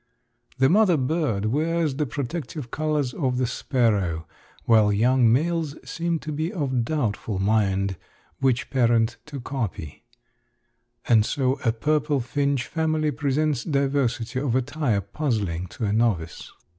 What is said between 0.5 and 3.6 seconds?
The mother bird wears the protective colors of the